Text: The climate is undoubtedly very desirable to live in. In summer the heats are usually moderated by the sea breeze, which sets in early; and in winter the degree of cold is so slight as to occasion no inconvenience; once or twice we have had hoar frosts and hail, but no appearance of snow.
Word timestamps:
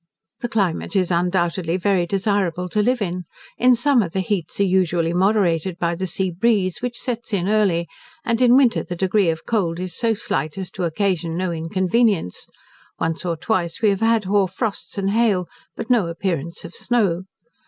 The 0.39 0.49
climate 0.49 0.95
is 0.95 1.11
undoubtedly 1.11 1.77
very 1.77 2.07
desirable 2.07 2.67
to 2.69 2.81
live 2.81 3.03
in. 3.03 3.25
In 3.59 3.75
summer 3.75 4.09
the 4.09 4.21
heats 4.21 4.59
are 4.59 4.63
usually 4.63 5.13
moderated 5.13 5.77
by 5.77 5.93
the 5.93 6.07
sea 6.07 6.31
breeze, 6.31 6.81
which 6.81 6.99
sets 6.99 7.33
in 7.33 7.47
early; 7.47 7.87
and 8.25 8.41
in 8.41 8.55
winter 8.57 8.81
the 8.83 8.95
degree 8.95 9.29
of 9.29 9.45
cold 9.45 9.79
is 9.79 9.95
so 9.95 10.15
slight 10.15 10.57
as 10.57 10.71
to 10.71 10.85
occasion 10.85 11.37
no 11.37 11.51
inconvenience; 11.51 12.47
once 12.99 13.23
or 13.25 13.37
twice 13.37 13.83
we 13.83 13.89
have 13.89 14.01
had 14.01 14.23
hoar 14.23 14.47
frosts 14.47 14.97
and 14.97 15.11
hail, 15.11 15.47
but 15.75 15.91
no 15.91 16.07
appearance 16.07 16.65
of 16.65 16.73
snow. 16.73 17.25